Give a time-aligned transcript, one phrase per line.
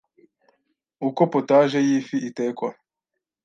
[1.07, 2.69] Uko potage y’ifi itekwa